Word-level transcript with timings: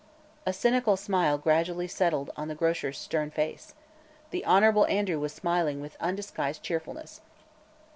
A 0.47 0.51
cynical 0.51 0.97
smile 0.97 1.37
gradually 1.37 1.87
settled 1.87 2.31
on 2.35 2.47
the 2.47 2.55
grocer's 2.55 2.97
stern 2.97 3.29
face. 3.29 3.75
The 4.31 4.43
Hon. 4.45 4.83
Andrew 4.85 5.19
was 5.19 5.31
smiling 5.31 5.79
with 5.79 5.95
undisguised 5.99 6.63
cheerfulness. 6.63 7.21